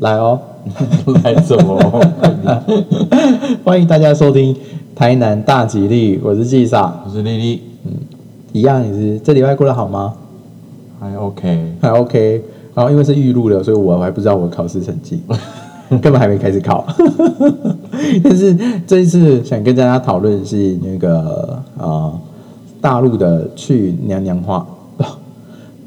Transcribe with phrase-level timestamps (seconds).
[0.00, 0.40] 来哦，
[1.22, 1.78] 来什么？
[3.64, 4.56] 欢迎大家收听
[4.94, 7.62] 台南大吉利，我是季傻，我是丽丽，
[8.52, 10.14] 一样也是这礼拜过得好吗？
[10.98, 11.72] 还 OK。
[11.80, 12.42] 还 OK，
[12.74, 15.20] 然后因为是预录的，所以我还不知道我考试成绩，
[16.00, 16.86] 根本还没开始考。
[18.24, 18.56] 但是
[18.86, 22.18] 这一次想跟大家讨论的是那个呃
[22.80, 24.66] 大陆的去娘娘话，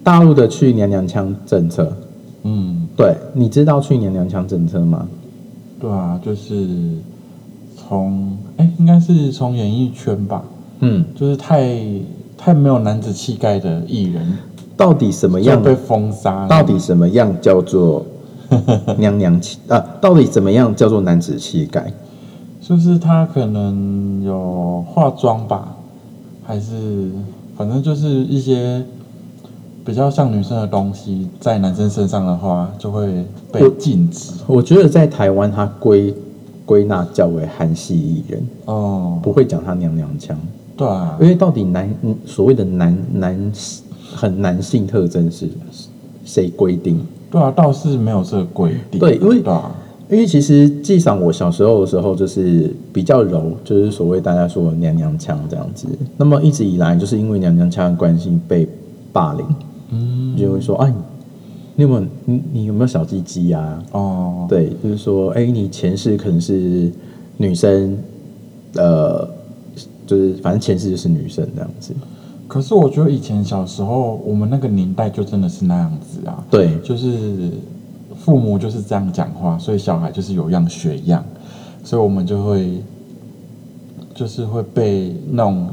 [0.04, 1.92] 大陆的去娘娘腔政策。
[2.44, 5.08] 嗯，对，你知道去年两强政策吗？
[5.80, 6.68] 对啊，就是
[7.76, 10.44] 从哎、应该是从演艺圈吧，
[10.80, 11.78] 嗯，就是太
[12.38, 14.26] 太没有男子气概的艺人
[14.78, 15.62] 到底什么就样？
[15.62, 16.48] 被封杀。
[16.48, 18.06] 到底什么样叫做
[18.98, 19.84] 娘娘气啊？
[20.00, 21.92] 到底怎么样叫做男子气概？
[22.62, 25.76] 就是他可能有化妆吧，
[26.44, 27.12] 还是
[27.58, 28.84] 反正就是一些
[29.86, 34.32] 比较像女生的东西，在男生身上的话就会被禁止。
[34.48, 36.12] 我觉得在台湾，它归
[36.66, 40.36] 归纳较为韩系艺人，哦，不会讲他娘娘腔，
[40.76, 43.52] 对啊因，为到底男嗯所谓的男男
[44.16, 45.48] 很男性特征是
[46.26, 47.00] 谁规定？
[47.30, 49.00] 对啊，倒是没有这个规定。
[49.00, 49.44] 对因为
[50.10, 55.88] 因为其实记上我小时候的时候，就是比较柔，就是所谓大家说的娘娘腔这样子。
[56.18, 58.68] 那么一直以来，就是因为娘娘腔的关系被
[59.12, 59.46] 霸凌，
[60.36, 60.94] 嗯，就会说，哎，
[61.76, 63.84] 你有没有你你有没有小鸡鸡呀？
[63.92, 66.92] 哦，对，就是说，哎，你前世可能是
[67.38, 67.98] 女生，
[68.76, 69.28] 呃，
[70.06, 71.94] 就是反正前世就是女生这样子。
[72.48, 77.50] 可是我觉得以前小时候，我们那个年代就真的是那样子啊，对，就是
[78.20, 81.26] 父母就是这样讲话，所以小孩就是有样学样，
[81.84, 82.84] 所以我们就会
[84.14, 85.68] 就是会被那种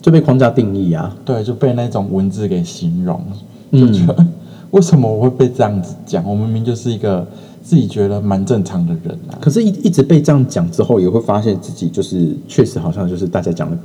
[0.00, 1.14] 就被框架定义啊。
[1.24, 3.36] 对就被那种文字给形容，嗯
[3.72, 4.26] 就觉得、
[4.70, 6.24] 为什么我会被这样子讲？
[6.28, 7.26] 我明明就是一个
[7.62, 9.38] 自己觉得蛮正常的人啊。
[9.40, 13.76] 可是一，一直被这样讲之后，也会发现自己就是确实好像就是大家讲的，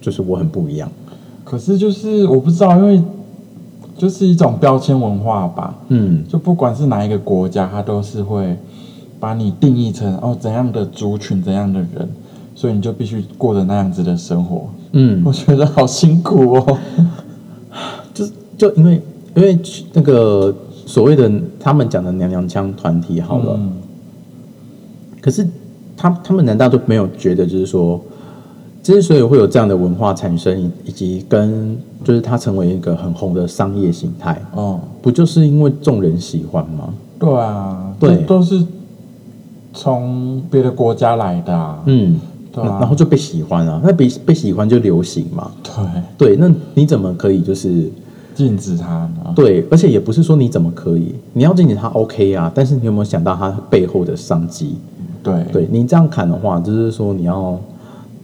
[0.00, 0.90] 就是我很不一样。
[1.44, 3.02] 可是就是我不知道，因为
[3.96, 8.56] 就是一种标签文化吧，嗯，就不管是哪一个国家，它都是会
[9.18, 12.08] 把你定义成哦怎样的族群、怎样的人，
[12.54, 14.68] 所以你就必须过着那样子的生活。
[14.92, 16.78] 嗯，我觉得好辛苦哦。
[18.14, 19.02] 就是就因为
[19.34, 19.58] 因为
[19.92, 20.54] 那个
[20.86, 23.72] 所谓的他们讲的娘娘腔团体好了，嗯
[25.20, 25.46] 可是
[25.96, 28.00] 他他们难道都没有觉得就是说，
[28.82, 36.94] 之所以会有这样的文化产生，以以及跟就是它成为一个很红的商业形态，哦，不就是因为众人喜欢吗？
[37.18, 38.64] 对啊，对都是
[39.74, 41.82] 从别的国家来的、啊。
[41.84, 42.18] 嗯，
[42.50, 45.50] 对啊然后就被喜欢啊，那被被喜欢就流行嘛。
[45.62, 47.90] 对，对，那你怎么可以就是
[48.44, 49.32] 禁止他呢？
[49.36, 49.64] 对？
[49.70, 54.76] 而且也不是说你怎么可以，你要禁止他 OK 啊，但是你有没有想到他背后的商机？
[55.22, 57.60] 对对你这样砍的话，就是说你要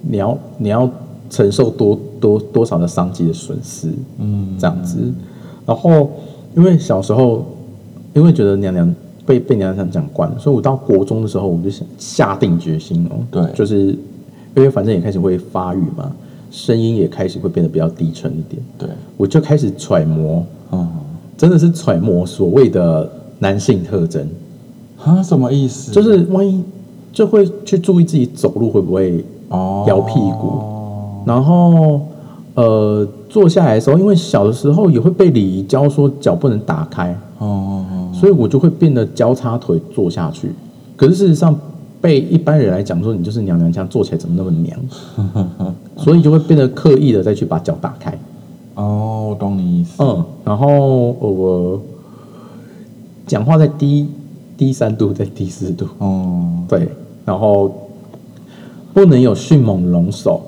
[0.01, 0.89] 你要你要
[1.29, 5.13] 承受多多多少的商机的损失，嗯，这样子。
[5.67, 6.11] 然后
[6.57, 7.45] 因为小时候
[8.15, 8.95] 因为觉得娘娘
[9.27, 13.89] 被被娘娘讲惯了，所以我到国中的时候我就想下定决心哦，对就是
[14.55, 16.11] 因为反正也开始会发育嘛，
[16.51, 20.87] 声音也开始会变得比较低沉一点，对，我就开始揣摩，哦，
[21.37, 24.29] 真的是揣摩所谓的男性特征，
[25.05, 25.93] 啊，什么意思？
[25.93, 26.63] 就是万一
[27.13, 30.61] 就会去注意自己走路会不会哦，摇屁股
[31.25, 32.01] 然后
[32.55, 40.51] 呃坐下来的时候，因为小的时候也会被礼仪教说脚不能打开，哦所以我就会变得交叉腿坐下去。
[40.97, 41.55] 可是事实上，
[42.01, 44.79] 被一般人来讲说你就是娘娘腔，坐起来怎么那么娘？
[45.97, 48.19] 所以就会变得刻意的再去把脚打开。
[48.75, 49.06] 哦，我
[49.37, 50.03] 懂你意思。
[50.03, 51.81] 嗯，然后我
[53.27, 54.09] 讲话在低
[54.57, 56.89] 低三度，在低四度，哦，对，
[57.25, 57.73] 然后
[58.93, 60.43] 不能有迅猛龙手。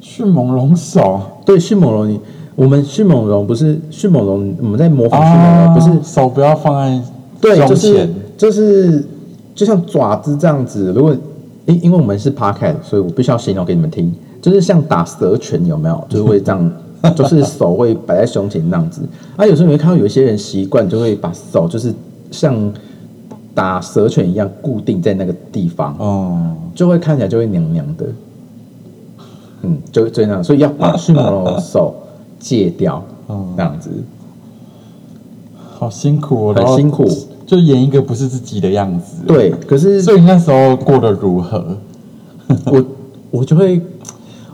[0.00, 2.18] 迅猛龙手对，迅猛龙，你
[2.56, 7.02] 我们迅猛龙不是迅猛龙，我们在模仿迅猛龙，啊，不是手不要放在
[7.40, 9.04] 对，胸就是前就是
[9.54, 10.92] 就像爪子这样子。
[10.96, 11.14] 如果
[11.66, 16.04] 因因为我们是 p o d c a s t 所以我必须要形容给你们听，就是像打蛇拳有没有？
[16.08, 16.72] 就是会这样，
[17.16, 19.02] 就是手会摆在胸前那样子。
[19.36, 21.94] 啊，有时候你会看到有一些人习惯就会把手就是
[22.30, 22.72] 像
[23.54, 28.06] 打蛇拳一样固定在那个地方，哦，就会看起来就会娘娘的。
[29.62, 31.94] 嗯，就就那样，所以要把迅猛龙的手
[32.38, 33.90] 戒掉，哦这样子
[35.78, 37.06] 好辛苦哦，很辛苦。
[37.46, 41.76] 就演一个不是自己的样子。，对，可是所以那时候过得如何？
[42.66, 42.84] 我
[43.32, 43.80] 我就会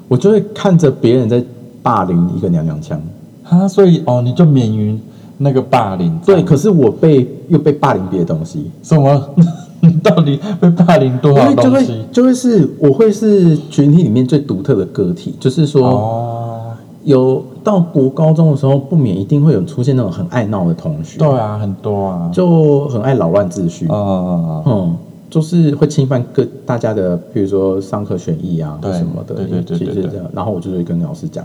[0.09, 1.45] 我就会看着别人在
[1.87, 3.01] 霸凌一个娘娘腔，
[3.45, 4.99] 啊，所以哦，你就免于
[5.39, 6.19] 那个霸凌。
[6.27, 9.31] 对，可是我被又被霸凌别的东西，什么？
[9.79, 11.87] 你 到底被霸凌多少因为就会？
[12.11, 15.87] 就会是我会是群体里面最独特的个体，就是说。
[15.87, 16.63] 哦，
[17.05, 22.29] 有到国高中的时候，不免一定会有出现那种很爱闹的同学，对啊，很多啊。
[22.33, 24.97] 就很爱扰乱秩序，嗯嗯
[25.31, 30.21] 就是会侵犯各大家的，比如说上课权益啊对什么的，对对对对。
[30.33, 31.45] 然后我就会跟老师讲，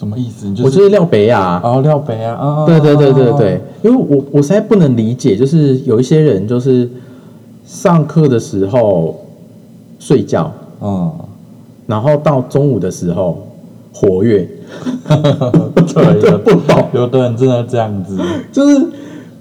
[0.00, 0.46] 什么意思？
[0.46, 6.88] 你就我就是是廖北亚，哦，廖北啊，啊对对对对对，，因为我我实在不能理解，就是有一些人就是
[7.66, 9.20] 上课的时候
[9.98, 10.50] 睡觉，
[10.80, 11.12] 嗯，
[11.86, 13.46] 然后到中午的时候
[13.92, 14.48] 活跃，
[15.06, 16.82] 对，有不懂。
[16.94, 18.18] 有的人真的这样子，
[18.50, 18.82] 就是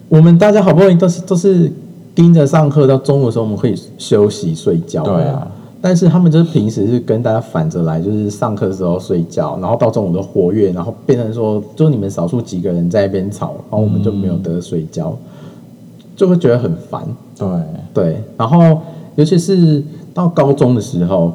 [0.09, 1.71] 我们大家好不容易都是都是
[2.13, 5.03] 盯着上课，到中午的时候我们可以休息睡觉。
[5.03, 5.47] 对啊。
[5.81, 15.15] 但是他们就是平时是跟大家反着来，就是上课的时候睡觉，然后到中午都活跃，然后变成说，就是你们少数几个人在那边吵，然后我们就没有得睡觉，
[16.15, 17.03] 就会觉得很烦。
[17.37, 17.47] 对，
[17.93, 18.81] 对，然后
[19.15, 19.81] 尤其是
[20.13, 21.31] 到高中的时候，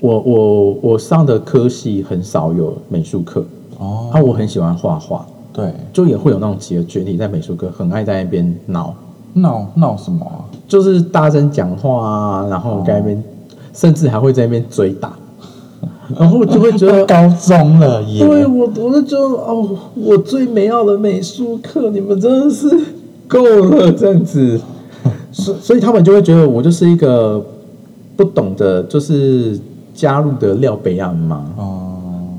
[0.00, 3.44] 我我我上的科系很少有美术课，
[3.78, 8.94] 哦，啊，我很喜欢画画，对，就也会有那种几个群体在美术课很爱在那边闹，
[9.34, 10.40] 闹闹什么啊？
[10.66, 13.22] 就是大声讲话啊，然后在那边，
[13.72, 15.12] 甚至还会在那边追打，
[16.18, 17.04] 然后我就会觉得。
[17.06, 22.68] 高中了耶，对我，我就觉得哦，我最美好的美术课，你们真的是
[23.26, 24.60] 够了这样子，
[25.32, 27.44] 所所以他们就会觉得我就是一个
[28.16, 29.58] 不懂得就是
[29.94, 31.92] 加入的廖北亚嘛，哦，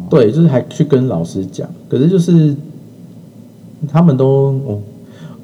[0.09, 2.55] 对，就是还去跟老师讲，可是就是
[3.91, 4.81] 他们都，我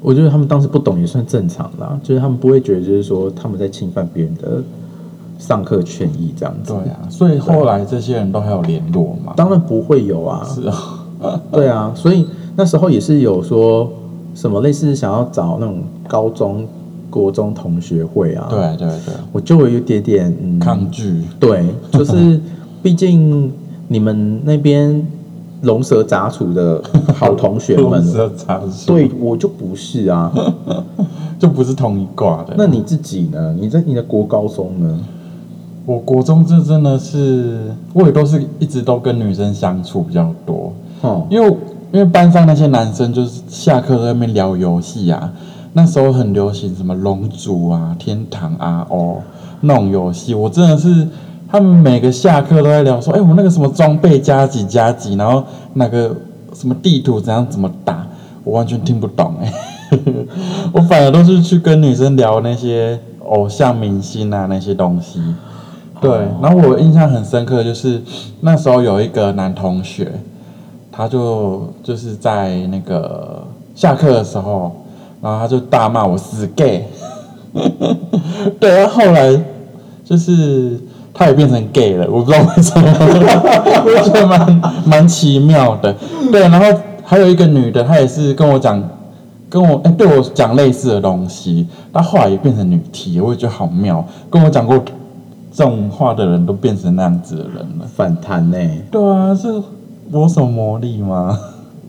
[0.00, 4.62] 我觉得他们当时不懂也算正常啦，就是他们不会觉得就是说他们在侵犯别人的
[5.40, 6.72] 上课权益这样子。
[6.72, 9.32] 对啊，所以后来这些人都还有联络嘛？
[9.34, 13.90] 当然不会有啊，是啊， 对啊，所以那时候也是有说
[14.34, 16.68] 什么类似想要找那种高中、
[17.08, 22.38] 国中同学会啊，对对对，我就会有一点点嗯，抗拒，对，就是
[22.82, 23.50] 毕竟
[23.88, 25.04] 你们那边
[25.62, 26.80] 龙蛇杂处的
[27.14, 30.30] 好同学们，蛇杂术，对我就不是啊。
[31.40, 32.54] 就不是同一挂的。
[32.54, 33.56] 那你自己呢？
[33.58, 35.00] 你在你的国高中呢？
[35.90, 41.48] 我国中这真的是，我也都是一直都跟女生相处比较多，哦，因为
[41.90, 45.32] 因为班上那些男生就是下课在那边聊游戏啊，
[45.72, 49.16] 那时候很流行什么龙族啊、天堂啊、哦
[49.62, 51.08] 那种游戏，我真的是
[51.48, 55.42] 他们每个下课都在聊说，哎、我那个什么装备加几加几，然后
[55.74, 56.14] 那个
[56.54, 58.06] 什么地图怎样怎么打，
[58.44, 59.52] 我完全听不懂哎、
[60.72, 65.20] 我反而都是去跟女生聊那些偶像明星啊那些东西。
[66.00, 66.10] 对，
[66.40, 68.00] 然后我印象很深刻，就是
[68.40, 70.10] 那时候有一个男同学，
[70.90, 73.42] 他就就是在那个
[73.74, 74.74] 下课的时候，
[75.20, 76.84] 然后他就大骂我死 gay。
[78.58, 79.38] 对，然后后来
[80.04, 80.80] 就是
[81.12, 82.88] 他也变成 gay 了，我不知道为什么，
[83.84, 85.94] 我觉得蛮蛮奇妙的。
[86.32, 88.82] 对，然后还有一个女的，她也是跟我讲，
[89.48, 94.04] 跟我哎、对我讲类似的东西，但后来也变成女 T，我也觉得好妙。
[94.30, 94.92] 跟我讲过这
[95.52, 97.86] 种话的人都变成那样子的人了。
[97.94, 98.56] 反弹呢、
[98.90, 99.48] 对啊，是
[100.12, 101.38] 我有魔力吗？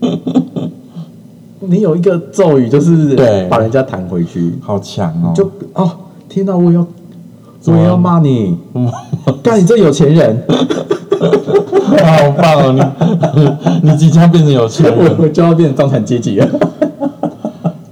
[1.63, 5.31] 你有一个咒语，就是对把人家弹回去，好强哦！
[5.35, 5.91] 就哦，
[6.27, 6.85] 听到我要
[7.67, 8.57] 我要骂你，
[9.43, 10.43] 干你这有钱人，
[12.03, 12.91] 好棒哦！
[13.83, 15.15] 你你即将变成有钱人。
[15.19, 16.49] 我就要变成中产阶级了。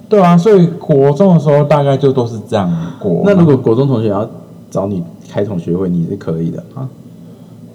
[0.09, 2.67] 对啊，所以国中的时候大概就都是这样
[2.97, 3.21] 过。
[3.23, 4.27] 那如果国中同学要
[4.71, 6.89] 找你开同学会，你是可以的啊？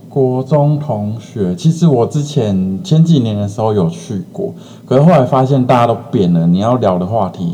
[0.09, 4.55] 国中同学，其实我之前前几年的时候有去过，
[4.87, 7.53] 可是后来发现大家都变了，你要聊的话题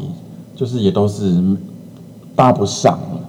[0.54, 1.42] 就是也都是
[2.36, 3.20] 搭不上了，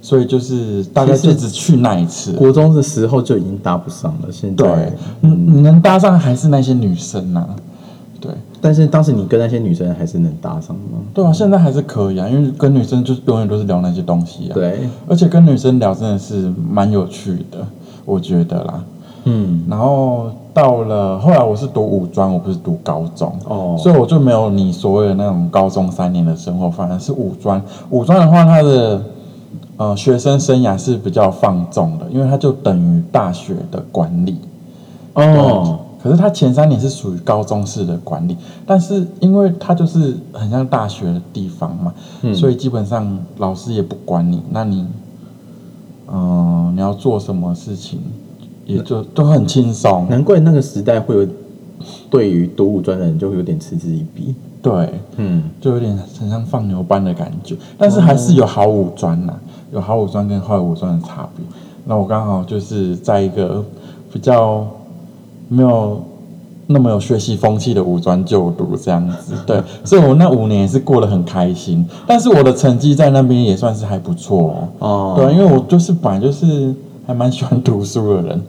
[0.00, 2.32] 所以就是大概就只去那一次。
[2.32, 7.62] 国中的时候就已经搭不上了，现在对，你能搭上还是那些女生呐、对
[8.62, 11.00] 但是当时你跟那些女生还是能搭上吗？
[11.12, 17.58] 对啊，现在还是可以啊，因为跟女生就是永远都是聊那些东西啊。，对，而且跟女生聊真的是蛮有趣的，
[18.04, 18.84] 我觉得啦。
[19.24, 27.60] 嗯，然后到了后来我是读五专，我不是读高中，哦，所以我就没有你所谓的那种高中三年的生活，反而是五专。
[27.90, 29.02] 五专的话，它的
[29.76, 34.38] 呃学生生涯是比较放纵的，因为它就等于大学的管理。
[35.14, 44.86] 哦，可是他前三年是属于高中式的管理，但是因为他就是很像大学的地方嘛，嗯所以基本上老师也不管你，那你，
[46.12, 48.00] 嗯、你要做什么事情，
[48.66, 50.06] 也就都很轻松。
[50.10, 51.28] 难怪那个时代会有
[52.10, 54.34] 对于读五专的人就会有点嗤之以鼻。
[54.60, 59.34] 对，嗯，就有点很像放牛班的感觉，但是还是有好五专呐、
[59.72, 61.44] 有好五专跟坏五专的差别。
[61.84, 63.64] 那我刚好就是在一个
[64.12, 64.64] 比较
[65.52, 66.02] 没有
[66.66, 74.78] 那么有学习风气的五专就读这样子，对，所以我那五年也是过得很开心，但是我的成绩在那边也算是还不错哦。
[74.78, 76.74] 哦，对，因为我就是本来就是
[77.06, 78.42] 还蛮喜欢读书的人，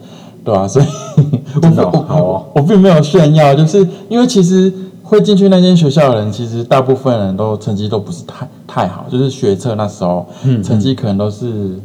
[0.46, 0.86] 对啊，所以
[1.56, 2.46] 我真的哦我好哦。
[2.54, 10.64] 我并没有炫耀，就是因为其实会进去那间学校的人，其实大部分人都成绩都不是太太好，就是学测那时候、嗯。
[10.64, 11.78] 成绩可能都是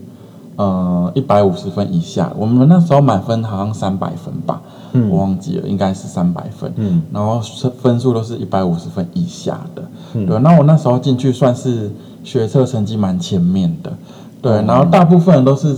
[0.57, 4.61] 呃一百五十分以下，我们那时候满分好像三百分吧，
[4.92, 5.09] 嗯。
[5.11, 7.02] 我忘记了，应该是三百分，嗯。
[7.12, 9.83] 然后分分数都是一百五十分以下的，
[10.14, 10.26] 嗯。
[10.26, 11.90] 对，那我那时候进去算是
[12.25, 13.92] 学测成绩蛮前面的，
[14.40, 14.64] 对，哦。
[14.66, 15.76] 然后大部分人都是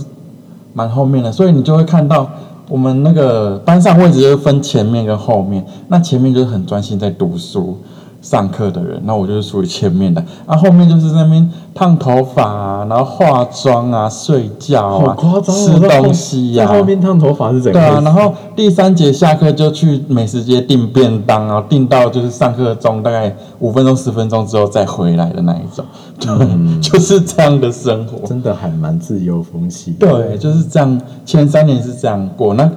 [0.73, 2.29] 蛮后面的，所以你就会看到
[2.69, 7.77] 我们那个班上位置就是分前面跟后面，那前面就是很专心在读书。
[8.21, 25.83] 上课的人，那我就是属于前面的，啊，后面就是那边烫头发啊，然后化妆啊，睡觉啊，吃东西呀、在后面烫头发是怎对啊，然后第三节下课就去美食街订便当啊，订到就是上课钟大概五分钟十分钟之后再回来的那一种，
[26.19, 26.37] 对，
[26.79, 28.27] 就是这样的生活。
[28.27, 30.07] 真的还蛮自由风气的。
[30.07, 31.01] 对，就是这样。
[31.25, 32.69] 前三年是这样过，那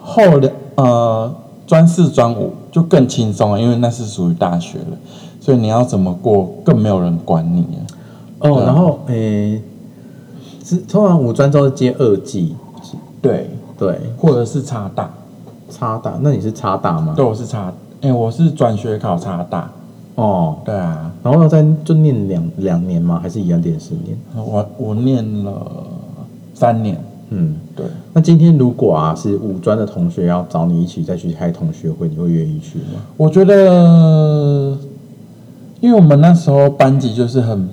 [0.00, 1.32] 后两呃
[1.72, 4.98] 专四专五就更轻松了，因为那是属于大学了，
[5.40, 7.86] 所以你要怎么过更没有人管你了。
[8.40, 9.58] 哦，啊然后诶，
[10.62, 12.54] 是通常五专都是接二技，
[13.22, 13.48] 对，
[13.78, 15.10] 对，或者是差大，
[15.70, 17.14] 差大，那你是差大吗？
[17.16, 19.72] 对，我是插，哎、我是转学考差大，
[20.16, 21.10] 哦，对啊。
[21.22, 23.18] 然后要再就念两两年吗？
[23.22, 24.14] 还是一样念四年？
[24.36, 25.86] 我我念了
[26.52, 33.00] 三年，嗯，对，那今天如果啊是五专的同学要找你一起再去开同学会，你会愿意去吗？
[33.16, 34.76] 我觉得，
[35.80, 37.68] 因为我们那时候班级就是很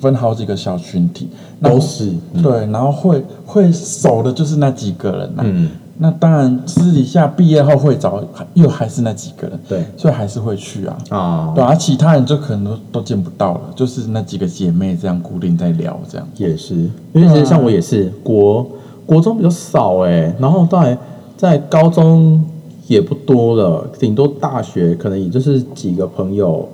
[0.00, 2.42] 分好几个小群体，那都是，嗯。
[2.42, 5.68] 对，然后会会熟的就是那几个人呐、嗯，
[5.98, 8.22] 那当然私底下毕业后会找，
[8.54, 9.84] 又还是那几个人，对。
[9.96, 10.98] 所以还是会去啊。
[11.10, 16.26] 啊，对啊，其他人就可能都都见不到了，就是那几个姐妹这样固定在聊这样。
[16.36, 16.74] 也是，
[17.12, 18.66] 因为其实像我也是国
[19.06, 20.98] 国中比较少哎、然后在
[21.36, 22.42] 在高中
[22.86, 26.68] 也不多了，顶多大学可能也就是几个朋友，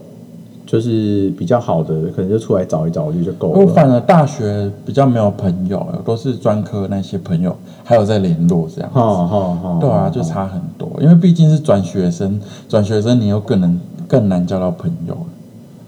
[0.67, 3.67] 就是比较好的，可能就出来找一找，我觉得就够了我。
[3.67, 8.91] 反而大学比较没有朋友，都是专科那些朋友，还有在联络这样。
[8.91, 15.17] 哈哈哈，对啊，就差很多，因为毕竟是转学生，转学生你又更能更难交到朋友。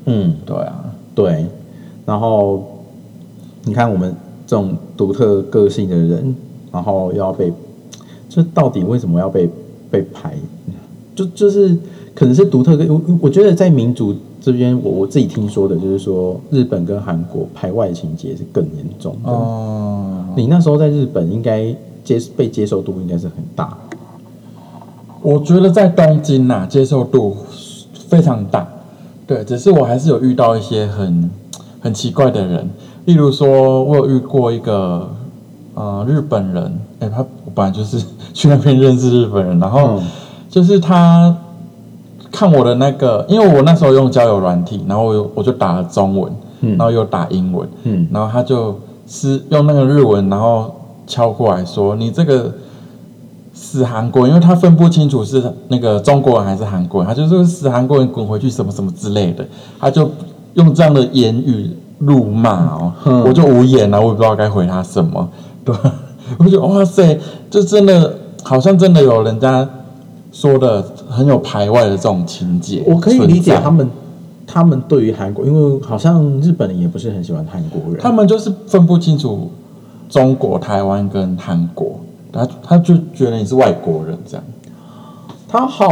[0.07, 1.47] 嗯，对啊，对。
[2.07, 2.63] 然后
[3.65, 4.15] 你看我们
[4.51, 6.35] 这种独特个性的人，
[6.73, 7.53] 然后要被，
[8.29, 9.49] 这到底为什么要被
[9.89, 10.35] 被排？
[11.15, 11.69] 就就是
[12.17, 19.31] 可能是独特个，我我觉得在民族这边，我我自己听说的就是说，日本跟韩国排外情节是更严重的。
[19.31, 23.79] 哦、你那时候在日本应该接被接受度应该是很大。
[25.23, 27.37] 我觉得在东京呐、接受度
[28.09, 28.67] 非常大。
[29.29, 31.31] 对，只是我还是有遇到一些很
[31.79, 32.69] 很奇怪的人，
[33.11, 35.11] 例如说，我有遇过一个
[35.75, 38.01] 呃日本人，哎、他我本来就是
[38.33, 40.03] 去那边认识日本人，然后嗯。
[40.49, 41.37] 就是他
[42.31, 46.77] 看我的那个，因为我那时候用交友软体，然后我就打了中文，嗯。
[46.77, 48.07] 然后又打英文，嗯。
[48.13, 50.73] 然后他就是用那个日文，然后
[51.09, 52.53] 敲过来说：“你这个
[53.53, 59.45] 死韩国，因为他分不清楚是那个中国人还是韩国人，他就说死韩国人滚回去什么什么之类的，
[59.81, 60.09] 他就
[60.55, 65.29] 用这样的言语辱骂哦，嗯我就无言了，我也不知道该回他什么。
[65.65, 65.75] 对，
[66.39, 69.69] 我就觉得哇塞，就真的好像真的有人家
[70.33, 73.91] 说的很有排外的这种情节，我可以理解他们，
[74.47, 78.01] 他们对于韩国，因为好像日本人也不是很喜欢韩国人。
[78.01, 79.51] 他们就是分不清楚
[80.09, 82.01] 中国、台湾跟韩国，
[82.33, 84.45] 他他就觉得你是外国人这样。
[85.47, 85.91] 他好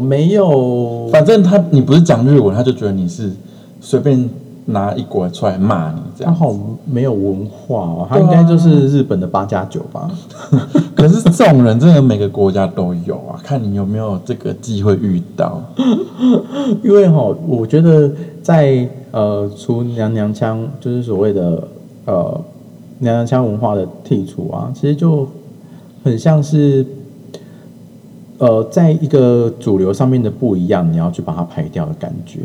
[0.00, 3.32] 没有，反正他你不是讲日文，他就觉得你是
[3.80, 4.30] 随便
[4.66, 6.32] 拿一国出来骂你这样。
[6.32, 6.54] 他好
[6.84, 10.10] 没有文化哦，他应该就是日本的八加九吧？
[10.96, 15.60] 可是这种人真的每个国家都有啊，看你有没有这个机会遇到。
[16.82, 18.10] 因为哈，我觉得
[18.42, 21.68] 在呃除娘娘腔，就是所谓的
[22.06, 22.40] 呃
[23.00, 25.28] 娘娘腔文化的剔除啊，其实就
[26.02, 26.86] 很像是
[28.38, 32.40] 呃在一个主流上面的不一样，你要去把它排掉的感觉。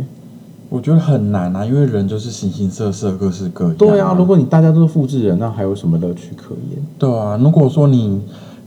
[0.70, 3.74] 我觉得很难啊，因为人就是形形色色、各式各样。
[3.76, 6.80] 对啊，如果你大家都是复制人，那还有什么乐趣可言？
[7.00, 8.22] 对啊，如果说你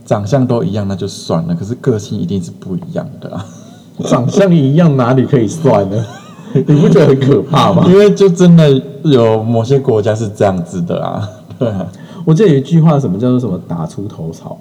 [0.05, 3.45] 长相都一样，那就算了，可是个性一定是不一样的啊。
[4.05, 6.05] 长相一样，哪里可以算呢？
[6.53, 7.85] 你不觉得很可怕吗？
[7.87, 8.69] 因为就真的
[9.03, 11.87] 有某些国家是这样子的啊， 对啊，
[12.25, 14.59] 我记得有一句话，什么叫做什么打出头草？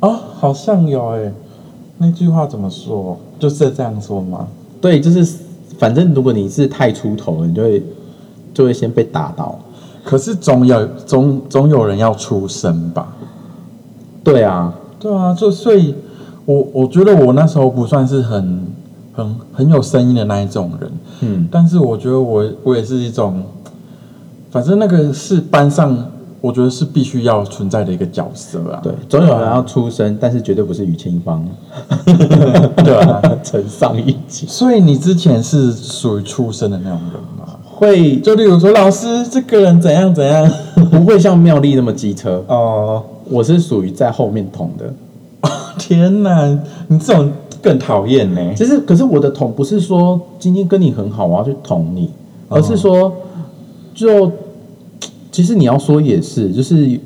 [0.00, 1.32] 哦，好像有诶，
[1.98, 3.16] 那句话怎么说？
[3.38, 4.48] 就是这样说吗？
[4.80, 5.24] 对，就是
[5.78, 7.82] 反正如果你是太出头了，你就会
[8.52, 9.58] 就会先被打倒。
[10.04, 13.14] 可是总有总总有人要出声吧？
[14.24, 15.94] 对啊，对啊，就所以，
[16.44, 18.66] 我我觉得我那时候不算是很
[19.12, 23.42] 很很有声音的那一种人，嗯，但是我觉得我我也是一种，
[24.50, 25.96] 反正那个是班上，
[26.40, 28.80] 我觉得是必须要存在的一个角色啊。
[28.82, 31.46] 对，总有人要出生，但是绝对不是于清芳。
[32.84, 37.54] 对啊，承上一级所以你之前是属于出生的那种人吗？
[37.64, 40.50] 会就例如说，老师这个人怎样怎样。
[40.90, 42.42] 不会像妙丽那么机车？
[42.48, 44.92] 哦，我是属于在后面捅的。
[45.78, 47.30] 天哪，你这种
[47.62, 48.40] 更讨厌呢。
[48.56, 52.10] 其实，可是我的捅不是说今天跟你很好，我要去捅你，
[52.48, 53.12] 而是说，
[53.94, 54.30] 就
[55.38, 56.98] 其实你要说也是，就是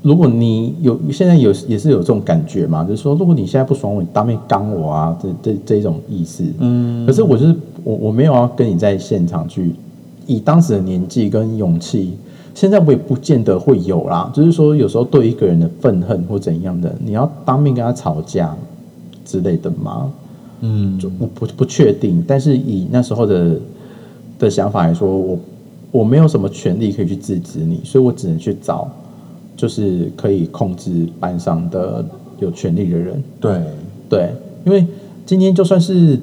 [0.00, 6.42] 如果你有现在有也是有这种感觉嘛，就是说，如果你现在不爽我，你当面刚我啊，这这这一种意思。
[6.58, 7.54] 嗯，可是我就是
[7.84, 9.74] 我我没有要跟你在现场去，
[10.26, 12.16] 以当时的年纪跟勇气，
[12.54, 14.32] 现在我也不见得会有啦。
[14.34, 18.56] 就是说，有时候对一个人的愤恨或怎样的，你要当面跟他吵架
[19.22, 20.10] 之类的吗？
[20.62, 23.56] 嗯，就我不不确定，但是以那时候的
[24.38, 25.38] 的想法来说，我
[25.96, 28.86] 我没有什么权利可以去制止你，所以我只能去找
[29.56, 32.04] 就是可以控制班上的
[32.38, 33.24] 有权利的人。
[33.40, 33.60] 对，
[34.08, 34.30] 对，
[34.64, 34.86] 因为
[35.24, 36.20] 今天就算是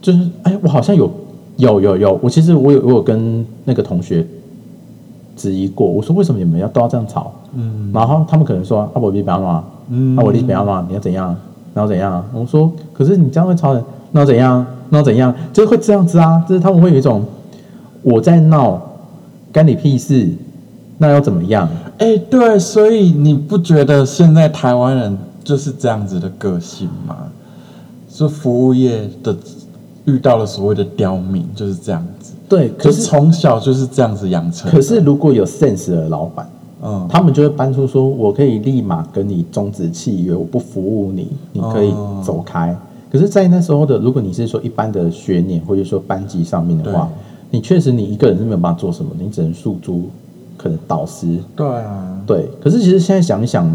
[0.00, 1.10] 就是哎，我好像有
[1.56, 4.24] 有有有，我其实我有我有跟那个同学
[5.34, 7.32] 质疑过，我说为什么你们要都要这样吵？
[7.54, 11.36] 嗯然后他们可能说啊，我比不要嘛，嗯啊，我你不要嘛，你要怎样？
[11.74, 12.24] 然后怎样？
[12.32, 14.64] 我说可是你这样会吵人，那要怎样？
[14.88, 15.34] 那要怎样？
[15.52, 17.24] 就是会这样子啊，就是他们会有一种
[18.02, 18.80] 我在闹，
[19.52, 20.28] 干你屁事，
[20.98, 21.68] 那又怎么样？
[21.98, 27.16] 哎、对，所以你不觉得现在台湾人就是这样子的个性吗？
[28.08, 29.36] 是服务业的
[30.04, 34.70] 遇到了所谓的刁民，就是这样子，对，可是从小就是这样子养成。
[34.70, 36.48] 可是如果有 sense 的老板。
[36.82, 42.74] 嗯，他们就会搬出说，我可以立马跟你终止契约，我不服务你，你可以哦走开。
[43.12, 47.06] 可是，在那时候的，如果你是说一般的学年或者说班级上面的话，
[47.50, 50.08] 你确实你一个人是没有办法做什么，你只能诉诸
[50.56, 51.38] 可能导师。
[51.56, 53.68] 对啊，对，可是其实现在想一想，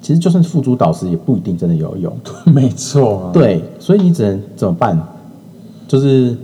[0.00, 2.16] 其实就算是付诸导师，也不一定真的有用。
[2.46, 4.98] 没错、啊，对，所以你只能怎么办？
[5.86, 6.36] 就是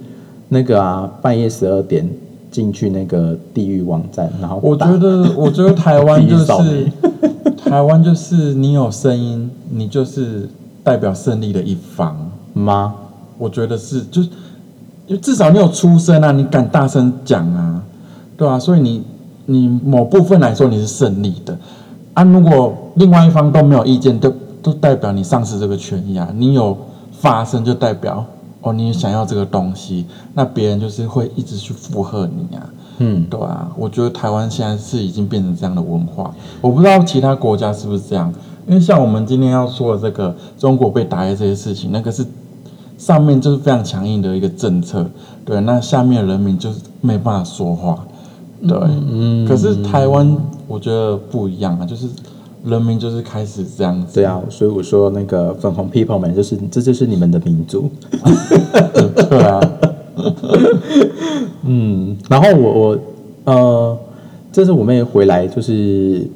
[0.48, 2.08] 那个啊，半夜十二点
[2.50, 6.90] 进去那个地狱网站，然后我觉得，我觉得台湾 就是
[7.56, 10.48] 台湾就是你有声音，你就是
[10.82, 12.16] 代表胜利的一方。
[12.54, 12.94] 吗？
[13.36, 14.28] 我觉得是，就是
[15.20, 17.82] 至少你有出声啊，你敢大声讲啊，
[18.36, 19.02] 对啊，所以你
[19.46, 21.56] 你某部分来说你是胜利的
[22.14, 22.22] 啊。
[22.22, 26.28] 如果另外一方都没有意见，都都代表你丧失这个权益啊。
[26.34, 26.76] 你有
[27.12, 28.24] 发声就代表
[28.62, 32.66] 哦，你想要这个东西，那别人就是会一直去附和你啊。
[32.98, 38.32] 嗯，对啊，我觉得台湾现在是已经变成这样的文化，我不知道其他国家是不是这样。
[38.66, 42.24] 因为像我们今天要说的这个中国被打压这些事情，那个是
[43.04, 45.04] 上面就是非常强硬的一个政策，
[45.44, 48.06] 对，那下面的人民就是没办法说话，
[48.66, 48.78] 对，
[49.12, 50.34] 嗯可是台湾
[50.66, 52.08] 我觉得不一样啊，就是
[52.64, 57.90] 人民就是开始这样子，对啊，所以我说那个粉红 people 们，就是这就是你们的民族。
[59.28, 59.60] 对啊，
[61.64, 62.98] 嗯，然后我我
[63.44, 63.98] 呃，
[64.50, 66.26] 这次我妹回来，就是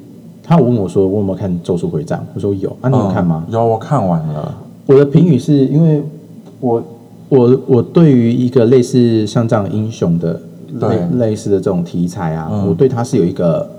[0.43, 2.19] 她有问我说，我有没有看《咒术回战》？
[2.35, 3.43] 我说有啊，你有看吗？
[3.47, 4.53] 嗯有，我看完了，
[4.85, 6.03] 我的评语是因为
[6.59, 6.83] 我
[7.29, 10.33] 我我对于一个类似像这样英雄的
[10.73, 13.69] 类对类似的这种题材啊，嗯我对它是有一个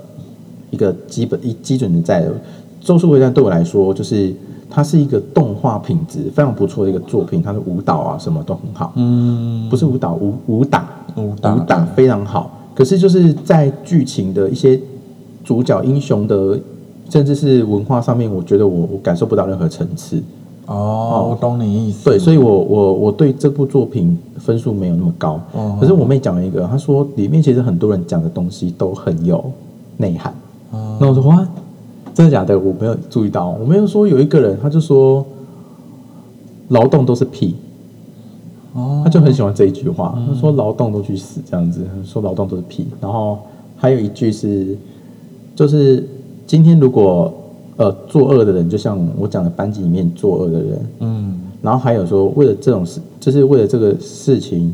[0.69, 2.29] 一个基本一基准的在的。
[2.79, 4.33] 《咒术回战》对我来说，就是
[4.67, 14.79] 它是一个动画品质非常不错的一个作品，它的舞蹈啊什么都很好，嗯，不是舞蹈武武打武打武打非常好，可是就是在剧情的一些
[15.43, 16.59] 主角英雄的，
[17.09, 20.19] 甚至是文化上面，我觉得我我感受不到任何层次。
[20.67, 25.39] 哦，我懂你意思，对，所以我我我对这部作品分数没有那么高。
[25.53, 29.43] 哦可是我妹讲了一个，她说里面其实很多人讲的东西都很有
[29.97, 30.33] 内涵。
[30.71, 31.45] 哦那我说哇，
[32.13, 32.57] 真的假的？
[32.57, 33.49] 我没有注意到。
[33.49, 35.25] 我没有说有一个人，他就说
[36.69, 37.55] 劳动都是屁，
[38.73, 40.17] 哦他就很喜欢这一句话。
[40.27, 42.85] 他说劳动都去死这样子，说劳动都是屁。
[43.01, 43.39] 然后
[43.75, 44.77] 还有一句是，
[45.55, 46.07] 就是
[46.45, 47.33] 今天如果
[47.81, 51.39] 呃作恶的人，就像我讲的班级里面作恶的人，嗯。
[51.63, 54.73] 然后还有说，为了这种事，就是为了这个事情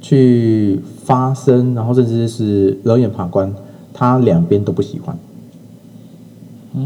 [0.00, 3.52] 去发生，然后甚至是冷眼旁观，
[3.92, 5.16] 他两边都不喜欢。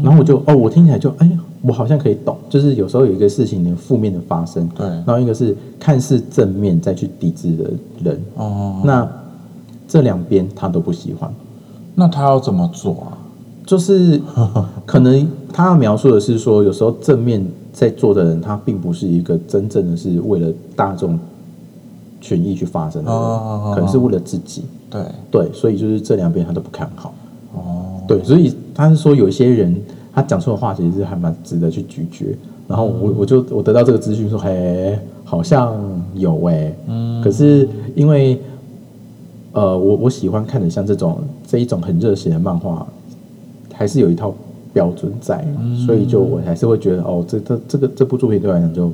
[0.03, 7.71] 然后我就哦，我听起来就哎，我好像可以懂，就是有时候有一个事情的负面的发生，对，然后一个是看似正面再去抵制的
[8.03, 9.07] 人，哦，那
[9.87, 11.31] 这两边他都不喜欢，
[11.95, 13.16] 那他要怎么做啊？
[13.67, 14.19] 就是
[14.85, 21.19] 可 能他要描述的是说，有时候正面在做的人，他并不是一个真正的是为了大众
[22.21, 27.13] 权益去发生的人，哦可能是为了自己，对，对，所以就是这两边他都不看好，
[27.53, 29.75] 哦，对，所以他是说有一些人
[30.13, 32.37] 他讲出的话其实是还蛮值得去咀嚼，
[32.69, 35.75] 然后我我就我得到这个资讯说，嘿，好像
[36.15, 38.41] 有哎、嗯，可是因为
[39.51, 42.87] 呃，我我喜欢看的像这种这一种很热血的漫画，
[43.77, 44.33] 还是有一套
[44.73, 45.77] 标准在，嗯。
[45.85, 48.91] 所以就我还是会觉得哦，这这这个这部作品对我来讲就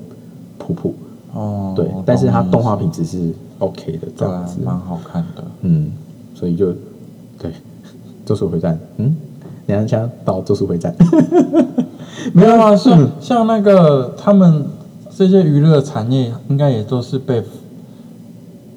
[0.58, 0.94] 普普，
[1.34, 5.44] 哦，对，但是它动画品质是 OK 的这样子，，蛮好看的。
[5.62, 5.92] 嗯，
[6.36, 6.74] 所以就
[7.40, 7.52] 对，
[8.26, 9.16] 咒术回战，嗯，
[9.68, 10.94] 两人枪到咒术回战，
[12.34, 14.66] 没有啊，像像那个他们
[15.16, 17.44] 这些娱乐产业，应该也都是被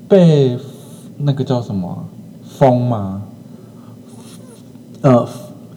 [0.08, 0.58] 被
[1.18, 1.98] 那个叫什么啊？
[2.58, 3.22] 封吗？
[5.02, 5.28] 呃，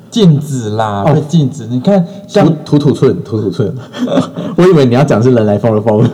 [0.10, 1.66] 禁止啦，哦被禁止。
[1.68, 3.74] 你看，像土土土寸土土寸，
[4.58, 6.10] 我以为你要讲是人来疯了疯了，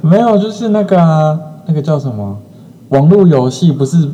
[0.00, 2.36] 没有，就是那个啊，那个叫什么
[2.90, 4.08] 网络游戏，不是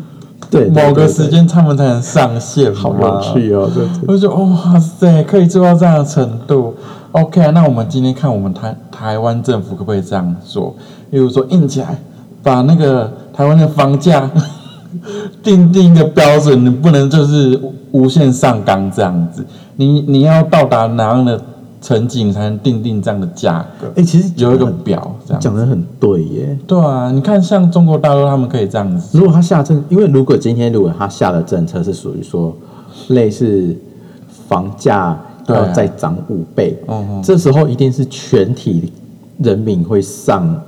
[0.51, 2.79] 对，某个时间他们才能上线吗？
[2.81, 3.69] 好有趣哦，
[4.07, 6.75] 我就觉得哇塞，可以做到这样的程度。
[7.13, 10.75] OK，啊那我们今天看我们台台湾政府可不可以这样做？
[11.11, 11.99] 例如说硬起来，
[12.43, 14.31] 把那个台湾的房价
[15.43, 17.61] 定定一个标准，你不能就是
[17.93, 19.45] 无限上纲这样子。
[19.77, 21.41] 你你要到达哪样的
[21.81, 23.87] 成绩，你才能定定这样的价格？
[23.97, 25.41] 哎、其实有一个表这样。
[25.41, 26.59] 讲的很对耶。
[26.67, 32.57] 对啊，你看像中国大陆他们可以这样子，如果他下政，因为如果今天如果他下的政策是属于说
[33.09, 33.77] 类似
[34.49, 36.77] 房价要再涨五倍，
[37.23, 38.93] 这时候一定是全体
[39.39, 40.61] 人民会上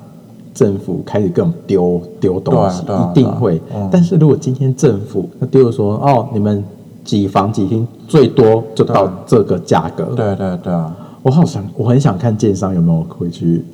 [0.58, 3.62] 政府开始各种丢丢东西，啊啊一定会。
[3.92, 6.64] 但是如果今天政府他丢了说哦，你们
[7.04, 10.92] 几房几厅最多就到对这个价格，对对对啊，
[11.22, 13.64] 我好想我很想看建商有没有回去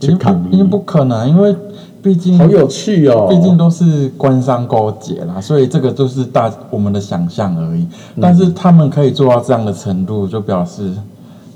[0.00, 1.54] 去抗议不已经，不可能，因为
[2.02, 7.82] 毕竟好有趣哦，毕竟都是官商勾结啦，所以这个就是大我们的想象而已。
[8.16, 10.92] 嗯但是他们可以做到这样的程度，就表示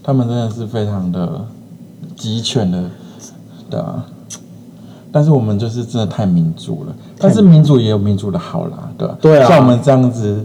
[0.00, 1.44] 他们真的是非常的
[2.14, 2.84] 集权的，
[3.68, 4.06] 对啊。
[5.12, 9.18] 但是我们就是真的太民主了，但是民主也有民主的好啦，对吧？
[9.20, 9.48] 对啊。
[9.48, 10.44] 像我们这样子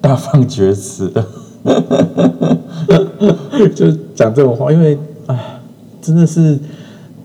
[0.00, 1.10] 大放厥词。
[1.10, 1.24] 的，
[3.74, 4.96] 就是讲这种话，因为
[5.26, 5.60] 哎，
[6.00, 6.58] 真的是，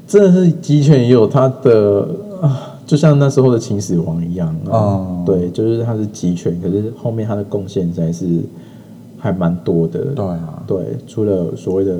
[0.07, 2.07] 真的是集权也有他的
[2.41, 5.23] 啊，就像那时候的秦始皇一样啊，哦。
[5.25, 8.25] 对，就是他是集权，可是后面他的贡献实在是
[9.17, 11.97] 还蛮多的，对啊，对，除了所谓的。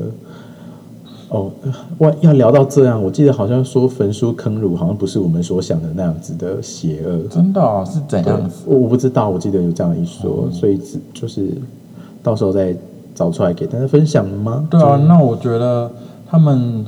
[1.29, 1.51] 哦，
[1.97, 2.13] 我！
[2.21, 7.19] 要聊到这样，我记得好像说焚书坑儒，好像不是我们所想的那样子的邪恶。
[7.29, 8.63] 真的哦，是怎对样子？
[8.65, 11.49] 我我不知道，我记得有这样一说，所以只就是
[12.23, 12.75] 到时候再
[13.13, 14.67] 找出来给大家分享吗？
[14.71, 15.91] 对啊，那我觉得
[16.27, 16.83] 他们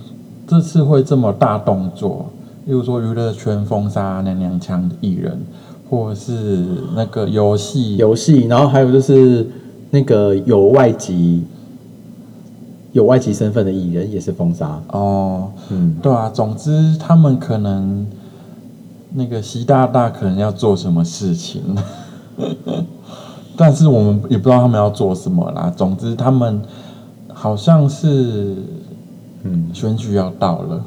[0.48, 2.26] 这次会这么大动作，
[2.66, 5.40] 例如说娱乐圈封杀娘娘腔的艺人，
[5.88, 9.46] 或者是那个游戏，游戏，然后还有就是
[9.92, 11.44] 那个有外籍
[12.92, 18.06] 有外籍身份的艺人也是封杀，哦，嗯，对啊，总之他们可能
[19.14, 21.62] 那个习大大可能要做什么事情，
[23.56, 25.72] 但是我们也不知道他们要做什么啦。
[25.76, 26.62] 总之他们
[27.34, 28.56] 好像是
[29.44, 30.86] 嗯，选举要到了，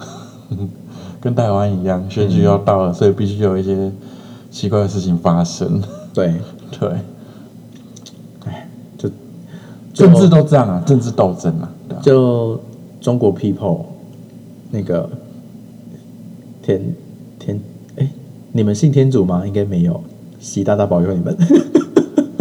[1.20, 3.90] 跟台湾一样，选举要到了，所以必须有一些
[4.50, 5.82] 奇怪的事情发生。
[6.12, 6.34] 对，
[6.78, 6.88] 对，
[8.46, 9.10] 哎就
[9.92, 11.68] 政治都这样啊，政治斗争啊，
[12.02, 12.60] 就
[13.00, 13.80] 中国 people
[14.70, 15.08] 那个
[16.62, 16.80] 天
[17.38, 17.60] 天
[17.96, 18.08] 哎，
[18.52, 19.46] 你们信天主吗？
[19.46, 20.00] 应该没有，
[20.38, 21.36] 习大大保佑你们。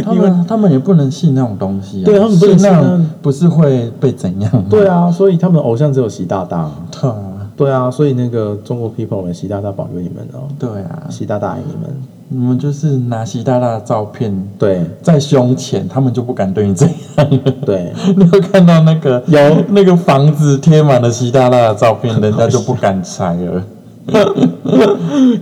[0.03, 4.65] 他们 他们也不能信那种东西啊，对他们不能信那不是会被怎样？
[4.69, 6.69] 对啊，所以他们的偶像只有习大大。
[6.91, 11.95] 对啊，对啊，所以那个中国 people 们，习大大保佑你们哦，对啊，习大大爱你们。
[12.34, 17.52] 你们就是拿习大大的照片对在胸前，他们就不敢对你怎样了。
[17.63, 23.63] 对， 你会看到那个有那个房子贴满了习大大的照片， 人家就不敢拆了。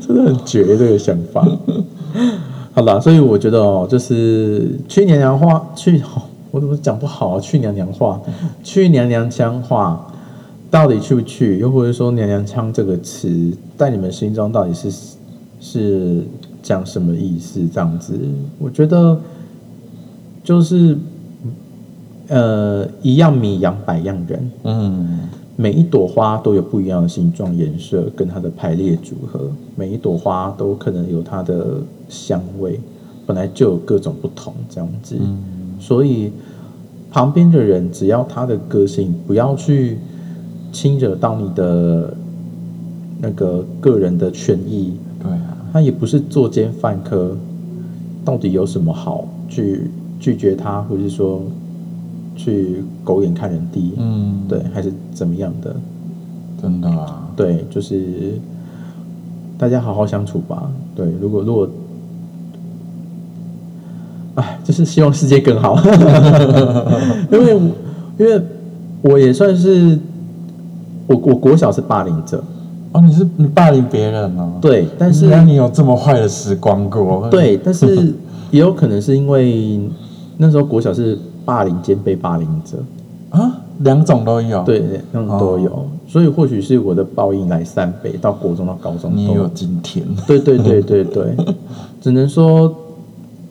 [0.06, 1.48] 真的很绝这个想法。
[2.74, 6.02] 好啦，所以我觉得哦，就是去娘娘话，去
[6.52, 7.40] 我怎么讲不好啊？
[7.40, 8.20] 去娘娘话，
[8.64, 10.06] 去娘娘腔话，
[10.70, 11.58] 到底去不去？
[11.60, 14.92] 又或者说“娘娘腔”这个词，在你们心中到底是
[15.60, 16.24] 是
[16.62, 17.62] 讲什么意思？
[17.74, 18.14] 这样子，
[18.60, 19.20] 我觉得
[20.44, 20.98] 就是
[22.28, 24.52] 呃，一样米养百样人。
[24.64, 25.20] 嗯，
[25.56, 32.80] 每一朵花都有不一样的形状、颜色跟它的排列组合，每一朵花都可能有它的香味，
[33.26, 35.16] 本来就有各种不同这样子。
[35.80, 36.32] 所以
[37.10, 39.98] 旁边的人只要他的个性不要去
[40.72, 42.14] 侵惹到你的
[43.20, 45.41] 那个个人的权益，对啊，
[45.72, 47.36] 他也不是作奸犯科，
[48.26, 51.42] 到底有什么好去拒绝他，或者是说
[52.36, 53.94] 去狗眼看人低？
[53.98, 55.76] 嗯，对，还是怎么样的？
[56.62, 58.34] 真的啊，对，就是
[59.58, 60.70] 大家好好相处吧。
[60.96, 61.70] 对，如果如果，
[64.36, 65.82] 哎，就是希望世界更好，
[67.32, 67.60] 因为
[68.20, 68.42] 因为
[69.02, 69.98] 我也算是
[71.08, 72.44] 我我国小是霸凌者，
[72.94, 78.14] 哦，你是你霸凌别人吗，，对，但是你有这么坏的时光过，对， 但是
[78.52, 79.80] 也有可能是因为
[80.38, 82.78] 那时候国小是霸凌兼被霸凌者，
[83.30, 91.36] 啊，两种都有，，对，两种都有，所以或许是我的报应来三倍，到国中到高中都你也有今天，对对对对对，
[92.02, 92.76] 只能说，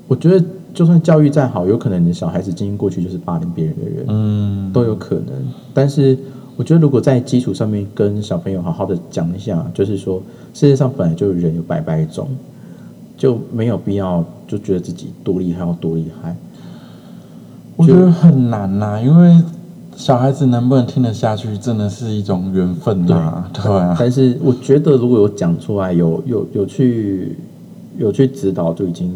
[0.06, 5.34] 我觉得就算教育再好，有可能你的小孩子经历过去就是霸凌别人的人，嗯，都有可能。
[5.72, 6.18] 但是
[6.60, 10.20] 我觉得，如果在基础上面跟小朋友好好的讲一下，就是说
[10.52, 12.28] 世界上本来就有人有百百种，
[13.16, 16.36] 就没有必要就觉得自己多厉害要多厉害。
[17.76, 19.42] 我觉得很难呐、因为
[19.96, 27.38] 小孩子能不能听得下去，真的是一种缘分呐、对啊，但是我觉得，如果有讲出来，有有有去
[27.96, 29.10] 有去指导，就已经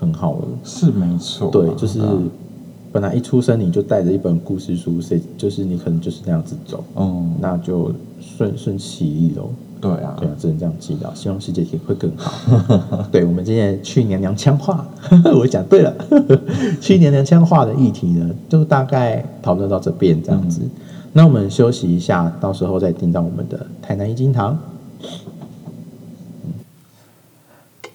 [0.00, 0.44] 很好了。
[0.64, 2.30] 是没错啊、对，就是嗯
[2.96, 9.50] 本来一出生你就带着一本故事书，谁就是你可能就是那样子走，嗯，那就顺顺其意喽。
[9.82, 12.32] 对啊对，啊，只能这样祈祷，希望世界也会更好。
[13.12, 14.88] 对我们今天去年娘腔话，
[15.38, 15.94] 我讲对了，
[16.80, 20.62] 去年娘腔话的议题呢，就大概讨论到这边这样子。
[21.12, 24.58] 那我们休息一下，到时候再听到我们的台南一金堂。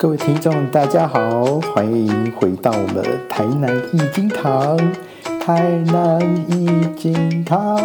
[0.02, 4.76] 各位听众，大家好，欢迎回到我们台南易经堂。
[5.40, 7.78] 台南易经堂，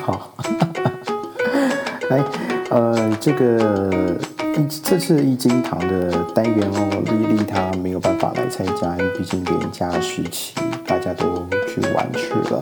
[0.00, 0.34] 好，
[2.10, 2.24] 来，
[2.70, 4.18] 呃，这个
[4.82, 12.60] 这次易经堂的单元哦，丽丽她没有办法来参加，因为毕竟连假时期大家都去玩去了。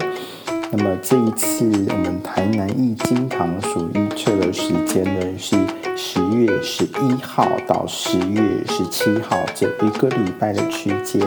[0.72, 5.56] 那么这一次我们台南易经堂所预测的时间呢是
[5.96, 11.20] 十月十一号到十月十七号这一个礼拜的区间。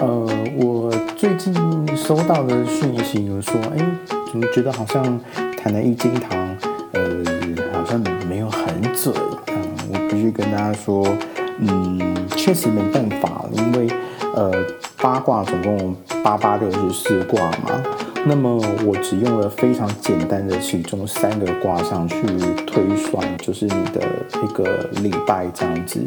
[0.00, 1.54] 呃，我最近
[1.96, 3.78] 收到的讯息有说，哎，
[4.30, 5.02] 怎么觉得好像
[5.56, 6.38] 台南易经堂，
[6.92, 7.02] 呃，
[7.72, 9.14] 好像没有很准。
[9.46, 9.56] 嗯，
[9.92, 11.06] 我必须跟大家说，
[11.58, 13.88] 嗯，确实没办法，因为
[14.34, 14.52] 呃，
[15.00, 17.82] 八卦总共八八六十四卦嘛。
[18.24, 18.56] 那么
[18.86, 22.16] 我只用了非常简单的其中三个卦象去
[22.66, 24.00] 推算，就是你的
[24.42, 26.00] 一个礼拜这样子，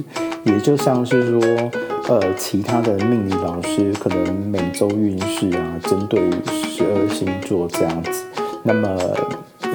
[0.44, 1.42] 也就像是说，
[2.08, 8.24] 呃，其他的命理老师可能每周运势啊，针对十二星座这样子，
[8.64, 8.98] 那么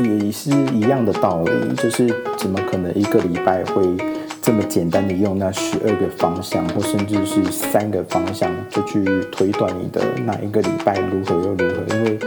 [0.02, 3.84] 也是一样的道理，就是怎么可能一个礼拜会
[4.42, 11.94] 这么简单的用那十二个方向，或甚至是三个方向就去推断你的哪一个礼拜如何又如何？
[11.94, 12.18] 因为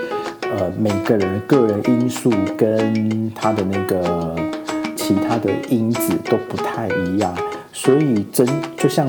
[0.42, 4.36] 呃每个人个人因素跟他的那个
[4.96, 7.36] 其他的因子都不太一样，
[7.72, 8.48] 所以真
[8.78, 9.08] 就像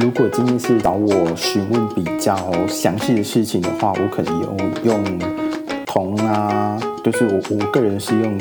[0.00, 5.18] 如果今天是找我询问比较详细的事情的话，我可能用用
[5.84, 8.36] 铜啊，就是我我个人是用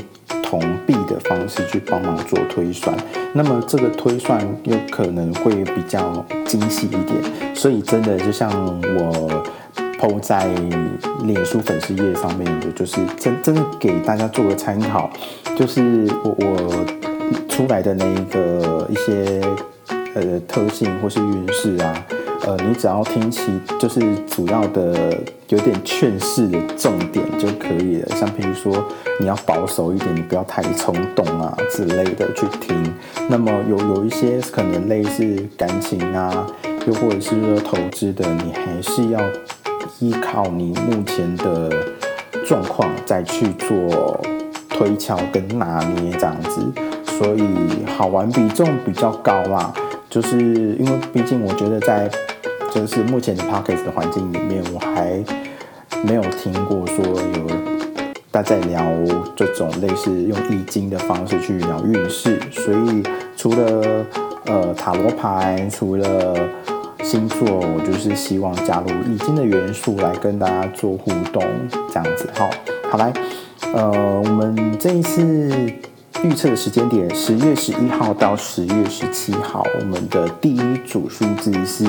[0.54, 2.96] 铜币的方式去帮忙做推算，
[3.34, 8.52] 那么这个推算又可能会比较精细一点，所以真的就像
[9.00, 9.44] 我
[10.00, 10.48] PO 在
[11.24, 15.10] 脸书粉丝页上面的，就是真真的给大家做个参考，
[15.58, 16.86] 就是我我
[17.50, 19.42] 出来的那一个一些
[20.13, 22.06] 呃特性或是运势啊，
[22.45, 23.41] 呃，你只要听其
[23.79, 28.86] 就是主要的有点劝世的重点就可以了，像譬如说
[29.17, 32.93] 你要保守一点，你不要太冲动啊之类的去听。
[33.29, 36.45] 那么有有一些可能类似感情啊，
[36.86, 39.21] 又或者是说投资的，你还是要
[39.99, 41.71] 依靠你目前的
[42.45, 44.19] 状况再去做
[44.67, 46.62] 推敲跟拿捏这样子，
[47.06, 47.47] 所以
[47.97, 49.73] 好玩比重比较高啦。
[50.10, 52.08] 就是因为毕竟我觉得在
[52.74, 55.24] 就是目前的 p o c k e t 的环境里面，我还
[56.04, 57.48] 没有听过说有
[58.32, 58.84] 大家聊
[59.36, 63.04] 这种类似用易经的方式去聊运势，所以
[63.38, 64.06] 除了
[64.46, 66.36] 呃塔罗牌，除了
[67.04, 71.44] 星座，我就是希望加入易经的元素来跟大家做互动，
[71.90, 72.28] 这样子。
[72.34, 72.50] 好，
[72.90, 73.14] 好来，
[73.72, 73.92] 呃，
[74.26, 75.22] 我们这一次
[76.24, 81.86] 预测的时间点，十月十一号到十月十七号，我们的第一组数字是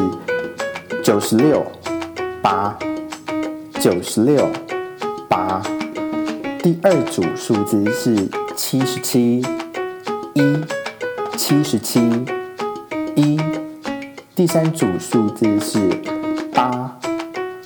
[1.05, 1.63] 九十六
[2.41, 2.75] 八，
[3.79, 4.49] 九十六
[5.29, 5.63] 八。
[6.63, 9.45] 第二组数字是七十七
[10.33, 10.57] 一，
[11.37, 12.01] 七十七
[13.17, 13.39] 一。
[14.35, 15.79] 第三组数字是
[16.55, 16.99] 八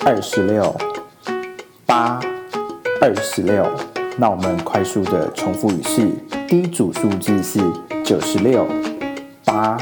[0.05, 0.77] 二十六
[1.87, 2.19] 八
[3.01, 3.65] 二十六。
[4.17, 6.11] 那我们快速的重复一次：
[6.49, 7.61] 第一组数字是
[8.03, 8.67] 九十六
[9.45, 9.79] 八，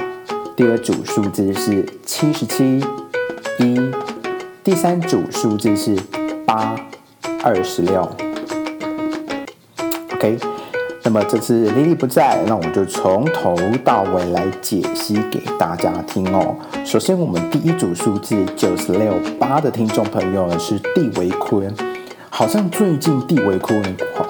[0.55, 2.85] 第二组数字是七十七
[3.59, 3.81] 一，
[4.63, 5.97] 第三组数字是
[6.47, 6.77] 八
[7.43, 8.09] 二十六。
[10.15, 10.39] OK，
[11.03, 16.57] 那么这次莉莉不在，那我就从头到尾来解析给大家听哦。
[16.85, 21.75] 首先，我们第一组数字九十六八的听众朋友是地维坤，
[22.29, 23.83] 好像最近地维坤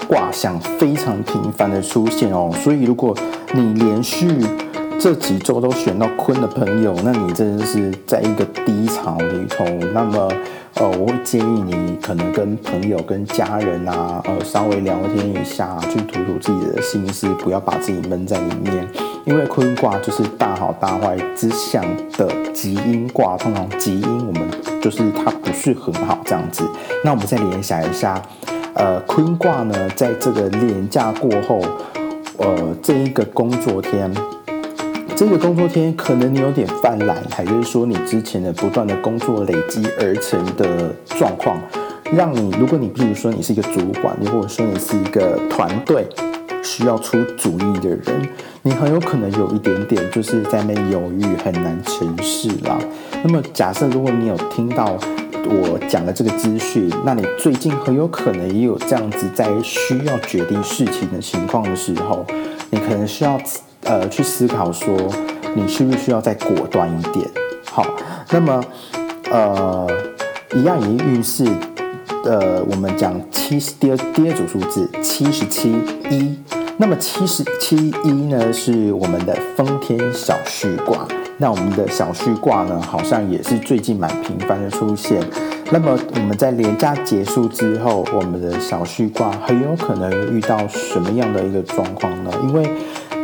[0.09, 3.17] 卦象非常频繁的出现哦，所以如果
[3.53, 4.29] 你连续
[4.99, 10.29] 这几周都选到坤的朋友，那你真的是在一个低潮里头，那么。
[10.79, 18.87] 呃，我会建议你可能跟朋友、跟家人啊，呃，稍微聊天一下，去吐吐自己的心思，不要把自己闷在里面。
[19.25, 21.83] 因为坤卦就是大好大坏之象
[22.19, 24.51] 的吉阴卦，通常吉阴我们
[24.83, 26.63] 就是它不是很好这样子。
[27.03, 28.21] 那我们再联想一下，
[28.75, 31.59] 呃，坤卦呢，在这个年假过后，
[32.37, 34.15] 呃，这一个工作天。
[35.17, 41.59] 这个工作天可能你有点犯懒，还是说你之前的不断的工作累积而成的状况，
[42.13, 46.07] 让你如果你比如说你是一个主管，你或者说你是一个团队
[46.63, 48.29] 需要出主意的人，
[48.61, 52.79] 你很有可能有一点点就是在那犹豫，很难成事啦。
[53.25, 54.99] 那么假设如果你有听到
[55.47, 62.27] 我讲的这个资讯，那你最近很有可能也有这样子在需要决定事情的情况的时候，
[62.69, 63.41] 你可能需要。
[63.87, 64.97] 呃，去思考说，
[65.55, 67.29] 你需不需要再果断一点？
[67.65, 67.87] 好，
[68.31, 68.65] 那么，
[69.31, 69.87] 呃，
[70.55, 71.45] 一样以运势，
[72.25, 75.71] 呃，我们讲七十第二第二组数字七十七
[76.11, 76.37] 一，
[76.79, 81.07] 那么七十七一呢，是我们的丰天小序卦。
[81.39, 85.23] 那我们的小序卦呢，好像也是最近蛮频繁的出现。
[85.71, 92.31] 那么我们在连假结束之后，我们的小序卦很有可能遇到什么样的一个状况呢？
[92.45, 92.71] 因为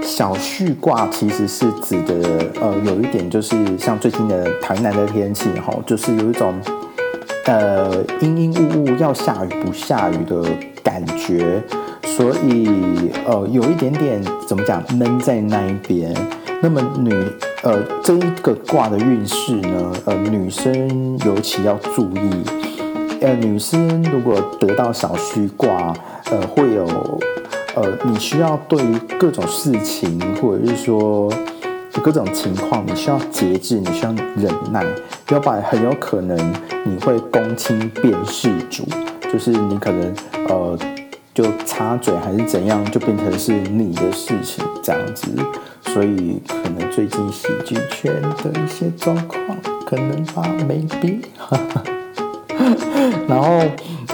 [0.03, 2.15] 小序卦其实是指的，
[2.61, 6.55] 呃，有一点就是像最近的台南的天气，哈，就是有一种，
[7.47, 10.45] 呃，阴阴雾雾要下雨不下雨的
[10.83, 11.63] 感觉，
[12.05, 16.15] 所以，呃，有一点点怎么讲闷在那一边。
[16.61, 17.11] 那么女，
[17.63, 22.45] 呃，这一个卦的运势呢，呃，女生尤其要注意，
[23.21, 25.95] 呃，女生如果得到小序卦，
[26.31, 26.87] 呃，会有。
[27.75, 31.33] 呃，你需要对于各种事情，或者是说
[32.03, 34.85] 各种情况，你需要节制，你需要忍耐，
[35.31, 36.37] 要不然很有可能
[36.85, 38.85] 你会公亲变事主，
[39.33, 40.15] 就是你可能
[40.49, 40.79] 呃
[41.33, 45.29] 就插嘴还是怎样，就变成是你的事情这样子，
[45.87, 49.41] 所以可能最近喜剧圈的一些状况
[49.87, 51.21] 可能吧，maybe，
[53.27, 53.63] 然后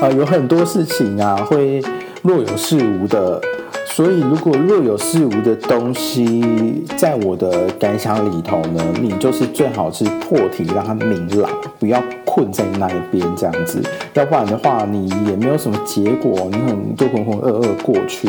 [0.00, 1.82] 呃有很多事情啊会。
[2.22, 3.40] 若有似无的，
[3.86, 13.80] 所以如果若有似无的东西，在我的感想里头呢，你就是最好是破题，让它明朗，不要困在那一边这样子，
[14.14, 18.28] 要不然的话，你也没有什么结果，你很就浑浑噩噩过去。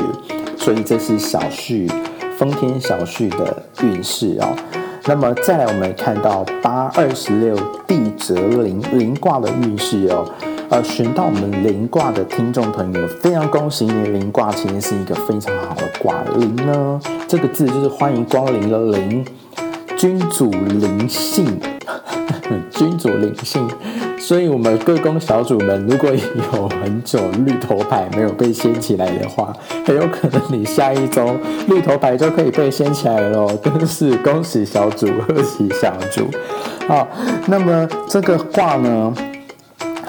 [0.55, 1.89] 所以这是小序，
[2.37, 4.55] 丰天小序的运势哦。
[5.05, 7.55] 那么再来，我们看到八二十六
[7.87, 10.29] 地泽临临卦的运势哦。
[10.69, 14.09] 呃，选到我们临卦的听众朋友，非常恭喜你！
[14.09, 16.23] 临卦其实是一个非常好的卦。
[16.37, 19.25] 临呢，这个字就是欢迎光临的临，
[19.97, 21.59] 君主灵性，
[22.69, 23.67] 君主灵性。
[24.19, 29.51] 所以，我们各宫小主们，如果有很久绿头牌没有被掀起来的话，
[29.87, 31.35] 很有可能你下一周
[31.67, 33.47] 绿头牌就可以被掀起来了。
[33.63, 36.27] 真是恭喜小主，贺喜小主。
[36.87, 37.07] 好，
[37.47, 39.11] 那么这个卦呢？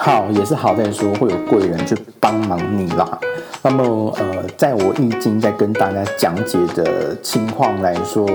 [0.03, 3.19] 好，也是好在说会有贵人去帮忙你啦。
[3.61, 8.27] 那么，呃，在我易经在跟大家讲解的情况来说，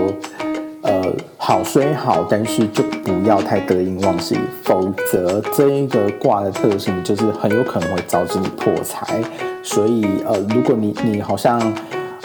[0.82, 1.02] 呃，
[1.36, 9.20] 好虽好，但是就不要太得意忘形，否则这一个卦的特性就是很有可能会导致你破财。
[9.64, 11.60] 所以呃，如果你你好像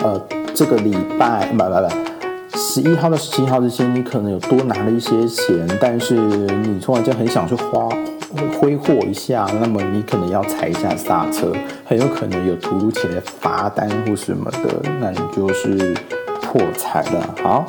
[0.04, 0.22] 呃
[0.54, 2.11] 这个礼拜不不不，
[2.56, 7.90] 十一号到十七号之间，你可能有多拿了一些钱，但是你突然间很想去花
[8.60, 11.52] 挥霍一下，那么你可能要踩一下刹车，
[11.86, 15.94] 很有可能有突如其来的罚单或什么的，那你就是
[16.42, 17.36] 破财了。
[17.44, 17.66] 好。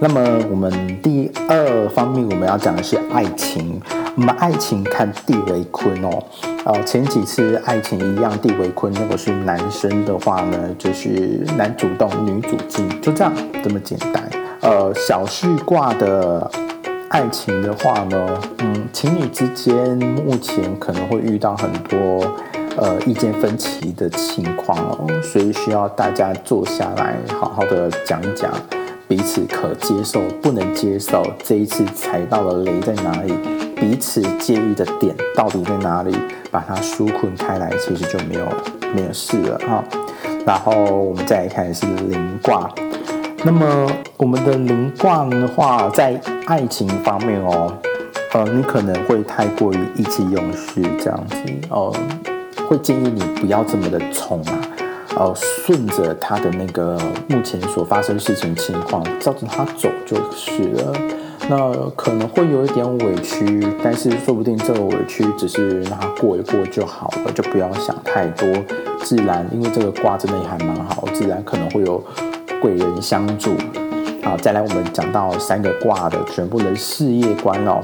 [0.00, 0.70] 那么我们
[1.02, 3.80] 第二方面我们要讲的是爱情，
[4.14, 6.22] 我们爱情看地为坤哦，
[6.68, 13.32] 呃前几次爱情一样地为坤，如果是男生的话呢，就是男主动女主静，就这样
[13.64, 14.22] 这么简单。
[14.60, 16.50] 呃小序卦的
[17.08, 22.36] 爱情的话呢，嗯情侣之间目前可能会遇到很多
[22.76, 28.52] 呃意见分歧的情况哦，所以需要大家坐下来好好的讲一讲。
[29.08, 31.22] 彼此可接受，不能接受。
[31.42, 33.32] 这一次踩到了雷在哪里？
[33.74, 36.14] 彼此介意的点到底在哪里？
[36.50, 38.46] 把它纾困开来，其实就没有
[38.94, 39.82] 没有事了哈。
[40.46, 42.70] 然后我们再来看是灵卦。
[43.44, 47.72] 那么我们的灵卦的话，在爱情方面哦，
[48.34, 51.36] 呃，你可能会太过于意气用事这样子
[51.70, 51.94] 哦，
[52.68, 54.58] 会建议你不要这么的冲啊。
[55.18, 56.96] 呃，顺着他的那个
[57.28, 60.92] 目前所发生事情情况，照着他走就是了。
[61.50, 68.46] 那可能会有一点委屈，但是说不定这个委屈只是让他过一过就好了，就不要想太多。
[69.02, 72.00] 自然，因为这个卦真的也还蛮好，自然可能会有
[72.60, 73.50] 贵人相助。
[74.22, 77.80] 好，再来我们讲到三个卦的全部的事业观哦，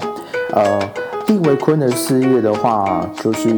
[0.52, 1.03] 呃。
[1.26, 3.48] 地为坤的事业的话，就是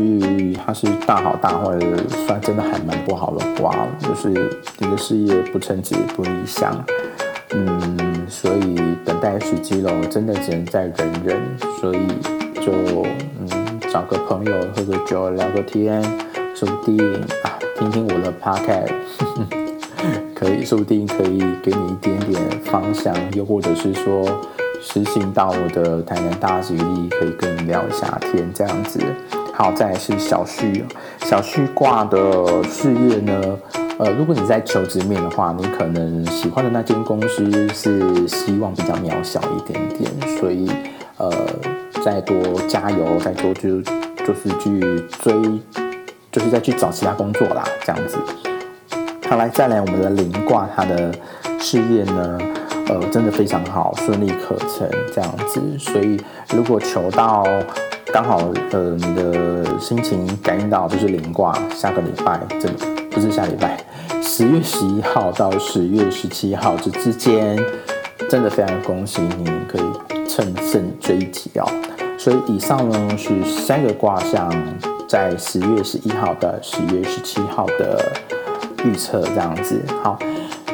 [0.64, 4.29] 它是大好大坏的，算真的还蛮不好的卦，就是
[4.79, 6.85] 你的事业不称职不理想，
[7.51, 11.41] 嗯，所以等待时机喽，真的只能再忍忍，
[11.81, 12.07] 所以
[12.55, 12.73] 就
[13.41, 16.03] 嗯找个朋友喝个酒聊个天，
[16.55, 16.99] 说不定
[17.43, 18.93] 啊听听我的 podcast，
[20.35, 24.25] 可以说不定可以给你一点点方向，又或者是说。
[24.89, 29.01] 实行到我的台南大吉利，可以跟你聊一下天这样子。
[29.53, 30.84] 好，再来是小旭，
[31.22, 33.59] 小旭卦的事业呢？
[33.99, 40.70] 呃，如果你在求职面的话，你可能喜欢的那间公司是希望比较渺小一点点，所以
[41.16, 41.32] 呃，
[42.05, 42.37] 再多
[42.68, 44.80] 加油，再多就就是去
[45.20, 45.34] 追，
[46.30, 48.16] 就是再去找其他工作啦，这样子。
[49.28, 51.12] 好，来再来我们的零卦，它的
[51.59, 52.39] 事业呢？
[52.89, 56.16] 呃，真的非常好，顺利可成这样子，所以
[56.55, 57.45] 如果求到
[58.12, 58.39] 刚好，
[58.70, 63.76] 呃，你的心情感应到就是零卦，下个礼拜真的不是下礼拜，
[64.22, 67.59] 十月十一号到十月十七号这之间，
[68.28, 71.66] 真的非常恭喜你，可以乘胜追击哦。
[72.16, 74.49] 所以以上呢是三个卦象，
[75.09, 78.12] 在十月十一号到十月十七号的
[78.84, 80.16] 预测这样子，好。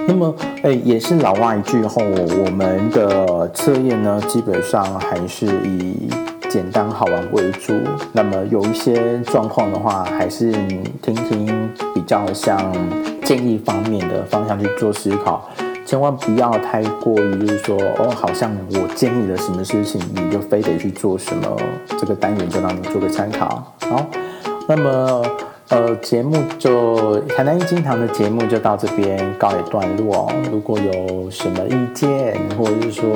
[0.06, 6.08] 那么，哎，也是老话一句后，我们的测验呢，基本上还是以
[6.50, 7.72] 简单好玩为主。
[8.12, 10.52] 那么有一些状况的话，还是
[11.00, 12.72] 听听比较像
[13.24, 15.48] 建议方面的方向去做思考，
[15.86, 21.56] 千万不要太过于就是说，哦，好像我建议了什么事情，你就非得去做什么。
[21.98, 23.72] 这个单元就让你做个参考。
[23.88, 24.06] 好，
[24.68, 25.22] 那么。
[25.72, 30.30] 呃，节目就台南一金堂的节目就到这边告一段落。
[30.50, 33.08] 如果有什么意见，或者是说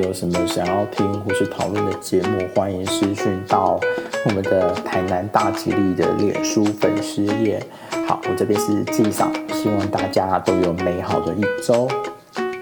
[0.00, 3.80] 有什么想要听或是讨论的节目，欢迎私讯到
[4.26, 7.60] 我们的台南大吉利的脸书粉丝页。
[8.06, 11.88] 好，我这边是季嫂，希望大家都有美好的一周，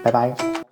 [0.03, 0.62] 拜拜。